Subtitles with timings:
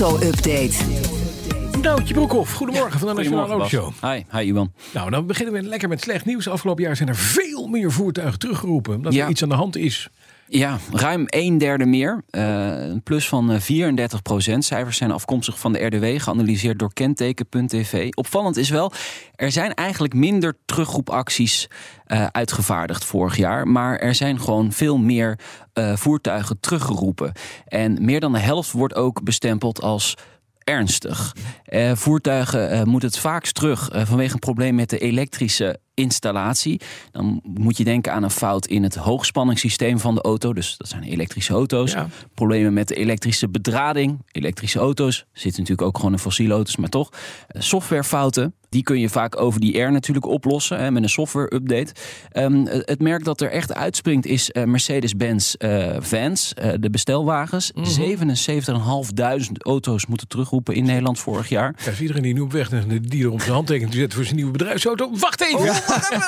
[0.00, 0.74] auto-update.
[1.82, 3.92] Noutje Broekhoff, goedemorgen van de Nationale Autoshow.
[4.02, 4.72] Hi, hi Iwan.
[4.94, 6.48] Nou, dan beginnen we lekker met slecht nieuws.
[6.48, 8.94] Afgelopen jaar zijn er veel meer voertuigen teruggeroepen.
[8.94, 9.24] Omdat Ja.
[9.24, 10.08] er iets aan de hand is.
[10.48, 12.22] Ja, ruim een derde meer.
[12.30, 14.64] Eh, een plus van eh, 34 procent.
[14.64, 18.10] Cijfers zijn afkomstig van de RDW, geanalyseerd door kenteken.tv.
[18.14, 18.92] Opvallend is wel,
[19.36, 21.68] er zijn eigenlijk minder terugroepacties
[22.04, 23.68] eh, uitgevaardigd vorig jaar.
[23.68, 25.38] Maar er zijn gewoon veel meer
[25.72, 27.32] eh, voertuigen teruggeroepen.
[27.66, 30.16] En meer dan de helft wordt ook bestempeld als
[30.64, 31.36] ernstig.
[31.64, 36.80] Eh, voertuigen eh, moeten het vaakst terug eh, vanwege een probleem met de elektrische installatie.
[37.10, 40.52] Dan moet je denken aan een fout in het hoogspanningssysteem van de auto.
[40.52, 41.92] Dus dat zijn elektrische auto's.
[41.92, 42.08] Ja.
[42.34, 44.22] Problemen met de elektrische bedrading.
[44.30, 47.10] Elektrische auto's zitten natuurlijk ook gewoon in fossiele auto's, maar toch.
[47.48, 48.54] Softwarefouten.
[48.74, 51.92] Die kun je vaak over die air natuurlijk oplossen hè, met een software update.
[52.30, 57.72] Ehm, het merk dat er echt uitspringt is eh, Mercedes-Benz eh, Vans, eh, de bestelwagens.
[57.74, 61.74] 77.500 auto's moeten terugroepen in Nederland vorig jaar.
[61.84, 64.16] Ja, is iedereen die nu op weg naar de dealer om zijn handtekening te zetten
[64.16, 65.10] voor zijn nieuwe bedrijfsauto.
[65.18, 65.64] Wacht even!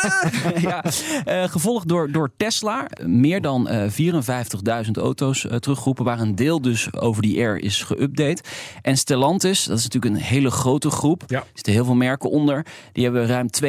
[0.68, 0.84] ja,
[1.24, 2.86] eh, gevolgd door, door Tesla.
[3.06, 3.90] Meer dan eh
[4.86, 8.42] 54.000 auto's teruggeroepen, waar een deel dus over die air is geüpdate.
[8.82, 11.22] En Stellantis, dat is natuurlijk een hele grote groep.
[11.26, 11.38] Ja.
[11.38, 12.66] Er zitten heel veel merken onder.
[12.92, 13.66] Die hebben ruim 52.000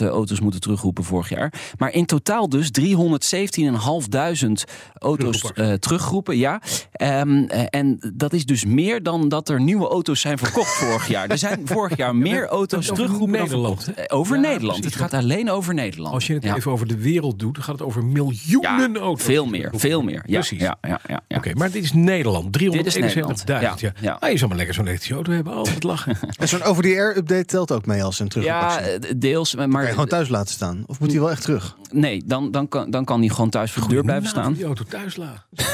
[0.00, 1.52] eh, auto's moeten terugroepen vorig jaar.
[1.78, 4.64] Maar in totaal dus 317.500
[4.98, 6.36] auto's eh teruggeroepen.
[6.36, 6.60] Ja.
[6.92, 11.08] Ehm, eh, en dat is dus meer dan dat er nieuwe auto's zijn verkocht vorig
[11.08, 11.28] jaar.
[11.28, 14.06] Er zijn vorig jaar meer auto's over teruggeroepen dan Nederland, verkocht.
[14.08, 14.80] Eh, Over Ja, Nederland.
[14.80, 14.98] precies.
[14.98, 16.14] Het gaat alleen over Nederland.
[16.14, 16.56] Als je het Ja.
[16.56, 19.24] even over de wereld doet, dan gaat het over miljoenen ja, auto's.
[19.24, 20.22] veel meer, veel meer.
[20.26, 20.60] Ja, Precies.
[20.60, 21.36] Ja, ja, ja, ja.
[21.36, 22.52] Oké, maar dit is Nederland.
[22.52, 23.00] 371.000.
[23.00, 23.42] Nederland.
[23.46, 24.16] Ja, Ja, ja.
[24.20, 25.52] Ah, je zou maar lekker zo'n elektrische auto hebben.
[25.52, 26.16] Altijd lachen.
[26.38, 29.08] En zo'n over-the-air-update telt ook mee als een Ja, terugactie.
[29.08, 29.54] eh, deels.
[29.54, 30.82] Maar Kan je gewoon thuis laten staan?
[30.86, 31.76] Of moet hij wel echt terug?
[31.92, 34.52] nee, dan, dan, kan, dan kan die gewoon thuis voor de deur blijven staan.
[34.52, 35.42] Die auto thuis laten.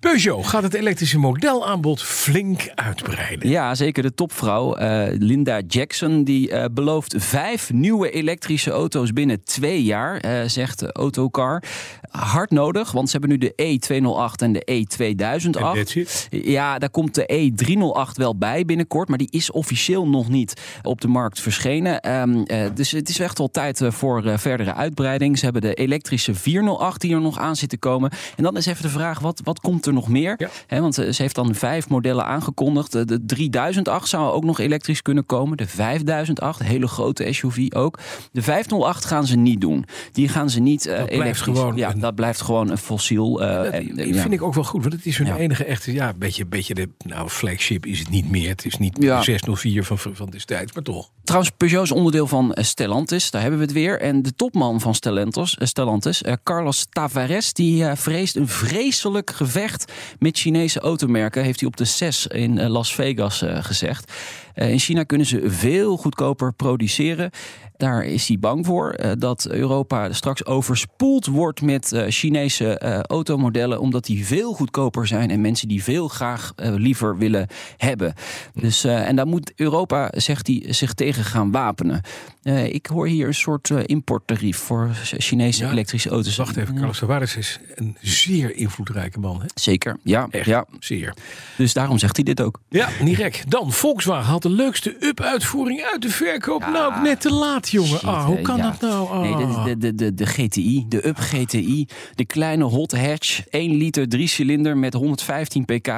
[0.00, 3.48] Peugeot gaat het elektrische modelaanbod flink uitbreiden.
[3.48, 6.24] Ja, zeker de topvrouw eh, Linda Jackson.
[6.24, 11.62] Die eh, belooft vijf nieuwe elektrische auto's binnen twee jaar, eh, zegt de Autocar.
[12.10, 15.78] Hard nodig, want ze hebben nu de E208 en de E2008.
[15.78, 16.26] En that's it.
[16.30, 20.35] Ja, daar komt de E308 wel bij binnenkort, maar die is officieel nog niet
[20.82, 22.00] op de markt verschenen.
[22.00, 25.38] Ehm, eh, dus het is echt wel tijd eh, voor eh, verdere uitbreiding.
[25.38, 28.10] Ze hebben de elektrische 408 die er nog aan zit te komen.
[28.36, 30.34] En dan is even de vraag, wat, wat komt er nog meer?
[30.68, 30.80] Ja.
[30.80, 32.92] Want ze heeft dan vijf modellen aangekondigd.
[32.92, 35.56] De, de 3008 zou ook nog elektrisch kunnen komen.
[35.56, 37.98] De 5008, hele grote SUV ook.
[38.32, 39.84] De 508 gaan ze niet doen.
[40.12, 41.58] Die gaan ze niet Dat blijft elektrisch.
[41.58, 43.36] gewoon ja, een- dat blijft gewoon een fossiel.
[43.36, 44.20] Dat en- ja.
[44.20, 45.36] vind ik ook wel goed, want het is hun Ja.
[45.36, 48.48] enige echte, ja, beetje, beetje de, nou, flagship is het niet meer.
[48.48, 49.18] Het is niet Ja.
[49.18, 51.10] de 604 van, van destijds, maar toch.
[51.26, 53.30] Trouwens, Peugeot is onderdeel van eh, Stellantis.
[53.30, 54.00] Daar hebben we het weer.
[54.00, 60.38] En de topman van Stellantis, eh, eh, Carlos Tavares, die vreest een vreselijk gevecht met
[60.38, 61.42] Chinese automerken.
[61.42, 64.12] Heeft hij op de CES in Las Vegas gezegd.
[64.54, 67.30] In China kunnen ze veel goedkoper produceren.
[67.76, 74.26] Daar is hij bang voor dat Europa straks overspoeld wordt met Chinese automodellen, omdat die
[74.26, 78.14] veel goedkoper zijn en mensen die veel graag liever willen hebben.
[78.54, 82.00] Dus, en daar moet Europa, zegt hij, zich tegen gaan wapenen.
[82.42, 86.36] Eh, ik hoor hier een soort eh, importtarief voor Chinese Ja, elektrische auto's.
[86.36, 86.78] Wacht even, Ja.
[86.78, 89.40] Carlos Tavares is een zeer invloedrijke man.
[89.40, 89.46] Hè?
[89.54, 90.64] Zeker, ja, Echt, ja.
[90.80, 91.14] zeer.
[91.56, 92.60] Dus daarom zegt hij dit ook.
[92.68, 93.42] Ja, niet gek.
[93.48, 96.60] Dan, Volkswagen had de leukste up-uitvoering uit de verkoop.
[96.60, 98.00] nou, net te laat, jongen.
[98.02, 98.62] Ah, hoe hè, kan ja.
[98.62, 99.08] dat nou?
[99.10, 99.20] Ah.
[99.20, 103.76] Nee, de, de, de, de, de GTI, de Up GTI, de kleine hot hatch, 1
[103.76, 105.88] liter 3 cilinder met 115 pk.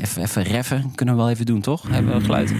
[0.00, 1.88] Even, even reffen, kunnen we wel even doen, toch?
[1.88, 2.52] Hebben we geluid?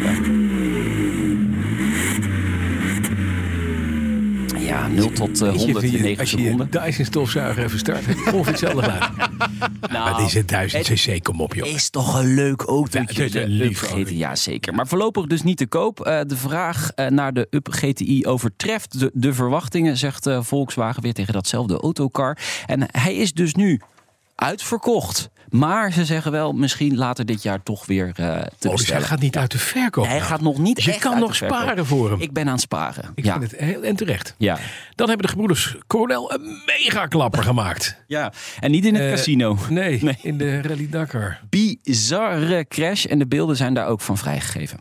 [4.89, 6.71] Ja, 0 tot eh, Weet je, 100 in 9 als je seconden.
[6.71, 9.11] Dyson stofzuiger even start, ongeveer hetzelfde geluid.
[9.91, 11.67] Nou, maar deze 1000 cc, kom op joh.
[11.67, 13.23] Is toch een leuk Ja, autootje?
[13.23, 13.77] het is een de Up.
[13.77, 14.75] GTI, ja zeker.
[14.75, 16.01] Maar voorlopig dus niet te koop.
[16.01, 21.03] Eh, de vraag eh, naar de Up GTI overtreft de, de verwachtingen, zegt eh, Volkswagen
[21.03, 22.39] weer tegen datzelfde autocar.
[22.67, 23.81] En hij is dus nu
[24.37, 25.31] uitverkocht.
[25.49, 29.01] Maar ze zeggen wel, misschien later dit jaar toch weer eh te Oh, dus hij
[29.03, 30.05] gaat niet uit de verkoop.
[30.05, 30.27] Hij nou.
[30.27, 32.21] gaat nog niet Dus je echt kan uit nog sparen voor hem.
[32.21, 33.13] Ik ben aan het sparen.
[33.15, 33.39] Ik ja.
[33.39, 34.35] vind het heel en terecht.
[34.39, 34.59] Ja.
[34.95, 37.97] Dan hebben de gebroeders Coronel een mega klapper gemaakt.
[38.07, 39.59] ja, en niet in het Eh, casino.
[39.69, 40.19] Nee, Nee.
[40.23, 41.41] in de Rally Dakar.
[41.51, 44.81] Bizarre crash en de beelden zijn daar ook van vrijgegeven.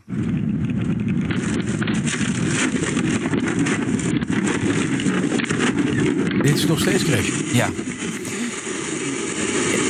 [6.42, 7.52] Dit is nog steeds crash.
[7.52, 7.68] Ja.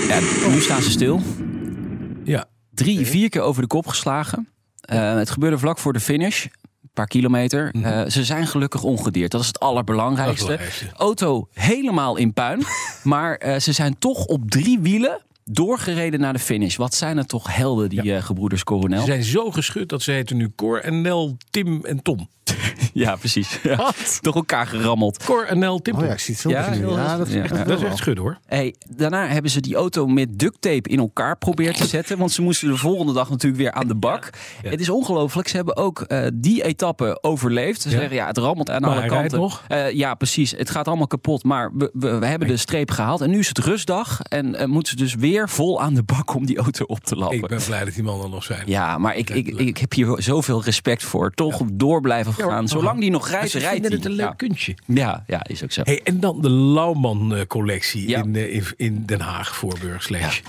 [0.09, 1.21] Ja nu staan ze stil.
[2.25, 2.45] Ja.
[2.75, 4.49] Drie, vier keer over de kop geslagen.
[4.81, 6.45] Eh, het gebeurde vlak voor de finish.
[6.45, 7.75] Een paar kilometer.
[7.83, 9.31] Eh, ze zijn gelukkig ongedeerd.
[9.31, 10.59] Dat is het allerbelangrijkste.
[10.97, 12.63] Auto helemaal in puin.
[13.03, 15.21] maar eh, ze zijn toch op drie wielen
[15.51, 16.77] doorgereden naar de finish.
[16.77, 19.01] Wat zijn het toch helden, die eh, gebroeders Coronel?
[19.01, 22.29] Ze zijn zo geschud dat ze heten nu Cor en Nel, Tim en Tom.
[22.93, 23.59] Ja, precies.
[23.63, 23.93] Ja.
[24.21, 25.25] Door elkaar gerammeld.
[25.25, 27.65] Cor en Nel, Oh ja, ik zie het filmpje Ja, dat is ja, echt, ja.
[27.65, 28.39] Dat is echt schudden hoor.
[28.47, 32.19] Hey, daarna hebben ze die auto met duct tape in elkaar proberen te zetten.
[32.19, 34.31] Want ze moesten de volgende dag natuurlijk weer aan de bak.
[34.63, 34.71] Ja.
[34.71, 35.49] Het is ongelooflijk.
[35.49, 37.81] Ze hebben ook eh, die etappe overleefd.
[37.83, 37.97] Ze Ja.
[37.99, 39.41] zeggen ja, het rammelt aan Maar alle hij rijdt kanten.
[39.41, 39.63] nog?
[39.69, 40.51] Eh, ja, precies.
[40.51, 41.45] Het gaat allemaal kapot.
[41.45, 43.21] Maar we, we, we hebben de streep gehaald.
[43.21, 44.21] En nu is het rustdag.
[44.23, 47.17] En eh, moeten ze dus weer vol aan de bak om die auto op te
[47.17, 47.39] lappen.
[47.39, 48.63] Ik ben blij dat die mannen nog zijn.
[48.67, 51.31] Ja, maar ik, ik, ik heb hier zoveel respect voor.
[51.31, 52.53] Toch door blijven hoor.
[52.69, 54.01] Zolang die nog rijdt, Ze rijdt vinden hij.
[54.01, 54.35] het een leuk ja.
[54.35, 54.75] kuntje.
[54.87, 55.81] Ja, ja, is ook zo.
[55.85, 58.23] Hey, en dan de Lauwman-collectie Ja.
[58.23, 60.41] in, eh, in, in Den Haag, Voorburg, slash.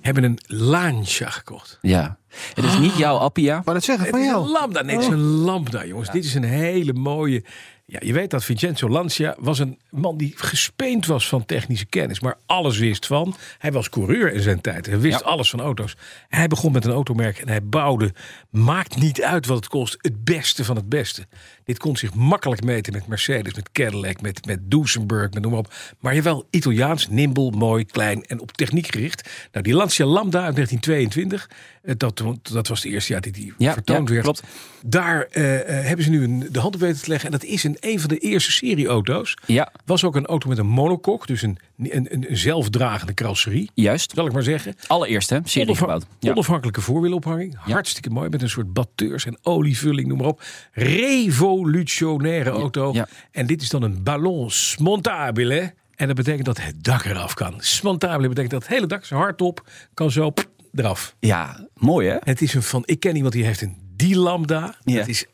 [0.00, 1.78] Hebben een Lancia gekocht.
[1.82, 2.18] Ja.
[2.54, 3.62] Het is niet jouw Appia.
[3.64, 4.48] maar dat zeggen Het van is een jou.
[4.50, 4.82] lambda.
[4.82, 6.10] Nee, het is een lambda, jongens.
[6.10, 7.44] Dit is een hele mooie...
[7.88, 12.20] Ja, je weet dat Vincenzo Lancia was een man die gespeend was van technische kennis.
[12.20, 13.36] Maar alles wist van.
[13.58, 14.86] Hij was coureur in zijn tijd.
[14.86, 15.26] Hij wist Ja.
[15.26, 15.96] alles van auto's.
[16.28, 18.12] En hij begon met een automerk en hij bouwde...
[18.50, 19.96] Maakt niet uit wat het kost.
[20.00, 21.26] Het beste van het beste.
[21.64, 25.60] Dit kon zich makkelijk meten met Mercedes, met Cadillac, met, met Duesenberg, met noem maar
[25.60, 25.74] op.
[26.00, 29.28] Maar je wel Italiaans, nimble, mooi, klein en op techniek gericht.
[29.52, 31.50] Nou, die Lancia Lambda uit 1922,
[31.82, 34.24] eh, dat, dat was de eerste jaar die die Ja, vertoond ja, werd.
[34.24, 34.42] klopt.
[34.86, 37.26] Daar eh, eh, hebben ze nu een, de hand op weten te leggen.
[37.26, 39.34] En dat is een, een van de eerste serieauto's.
[39.46, 43.70] Ja, Was ook een auto met een monokok, dus een, een, een, een zelfdragende carrosserie.
[43.74, 44.12] juist.
[44.14, 44.74] Zal ik maar zeggen.
[44.86, 45.38] Allereerst, hè?
[45.44, 46.06] Serie Onafha- gebouwd.
[46.20, 46.30] Ja.
[46.30, 47.56] Onafhankelijke voorwielophanging.
[47.58, 48.28] Hartstikke mooi.
[48.28, 50.42] Met een soort batteurs en olievulling, noem maar op.
[50.72, 52.92] Revolutionaire auto.
[52.92, 53.08] ja.
[53.30, 55.74] En dit is dan een ballon smontabile.
[55.94, 57.54] En dat betekent dat het dak eraf kan.
[57.58, 60.32] Smontabile betekent dat het hele dak, zo hardop, kan zo
[60.74, 61.14] eraf.
[61.20, 62.16] ja, mooi hè?
[62.20, 62.82] Het is een van.
[62.84, 64.74] Ik ken iemand die heeft een die lambda.
[64.84, 64.96] Ja.
[64.96, 65.26] Dat is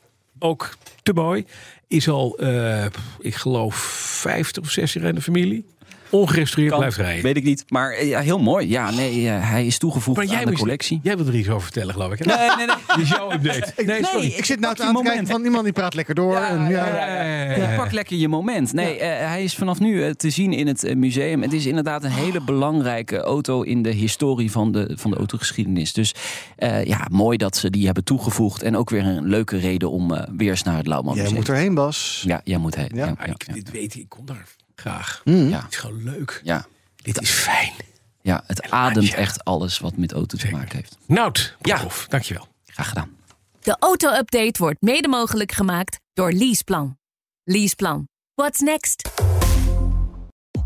[0.43, 1.45] ook te mooi.
[1.87, 2.87] Is al, eh,
[3.19, 5.67] ik geloof, 50 of 60 jaar in de familie.
[6.13, 7.23] Ongerestaureerd Kan, blijft rijden.
[7.23, 7.65] Weet ik niet.
[7.69, 8.69] Maar eh, ja, heel mooi.
[8.69, 11.01] Ja, nee, eh, hij is toegevoegd Maar jij, aan de collectie.
[11.03, 12.19] jij wil er iets over vertellen, geloof ik.
[12.19, 12.25] Hè?
[12.25, 12.77] Nee, nee, nee.
[12.97, 13.73] Dit is jouw update.
[13.85, 14.21] Nee, sorry.
[14.27, 15.31] Nee, Ik zit nou aan te kijken moment.
[15.31, 16.37] van iemand die praat lekker door.
[16.37, 16.87] en, ja,
[17.57, 18.73] Ja, pak lekker je moment.
[18.73, 21.43] Nee, eh, hij is vanaf nu te zien in het museum.
[21.43, 25.93] Het is inderdaad een hele belangrijke auto in de historie van de, van de autogeschiedenis.
[25.93, 26.15] Dus
[26.57, 28.63] eh, ja, mooi dat ze die hebben toegevoegd.
[28.63, 31.39] En ook weer een leuke reden om weer eens naar het Lauwman Jij Museum.
[31.41, 32.23] moet erheen, Bas.
[32.27, 32.91] Ja, jij moet heen.
[32.95, 33.07] Ja.
[33.07, 33.53] Ja, Ja, ja, ik, ja.
[33.55, 34.45] dit weet ik, ik kom daar
[34.75, 35.21] graag.
[35.25, 35.33] Ja.
[35.63, 36.41] Het is gewoon leuk.
[36.45, 36.67] Ja.
[36.97, 37.73] Dit is fijn.
[38.23, 40.97] Ja, het ademt echt alles wat met auto te maken heeft.
[41.07, 41.77] Nout, Ja.
[41.81, 41.87] ja.
[42.09, 42.47] dankjewel.
[42.67, 43.17] Graag gedaan.
[43.61, 46.97] De auto-update wordt mede mogelijk gemaakt door Leaseplan.
[47.45, 48.09] Leaseplan.
[48.35, 49.11] What's next?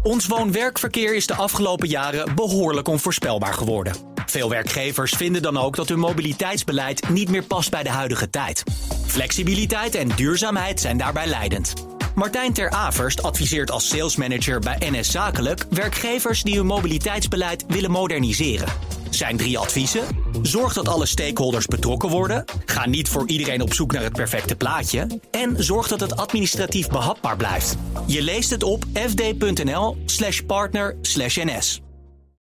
[0.02, 3.94] Ons woon-werkverkeer is de afgelopen jaren behoorlijk onvoorspelbaar geworden.
[4.26, 8.62] Veel werkgevers vinden dan ook dat hun mobiliteitsbeleid niet meer past bij de huidige tijd.
[9.06, 11.74] Flexibiliteit en duurzaamheid zijn daarbij leidend.
[12.16, 18.68] Martijn Ter Averst adviseert als salesmanager bij NS Zakelijk werkgevers die hun mobiliteitsbeleid willen moderniseren.
[19.10, 20.04] Zijn drie adviezen:
[20.42, 24.56] zorg dat alle stakeholders betrokken worden, ga niet voor iedereen op zoek naar het perfecte
[24.56, 27.76] plaatje en zorg dat het administratief behapbaar blijft.
[28.06, 31.85] Je leest het op fd.nl/partner/ns.